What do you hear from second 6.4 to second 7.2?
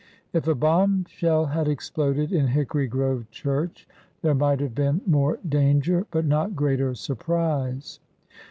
greater sur